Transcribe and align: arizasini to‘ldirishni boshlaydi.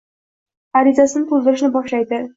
arizasini 0.81 1.29
to‘ldirishni 1.35 1.73
boshlaydi. 1.77 2.25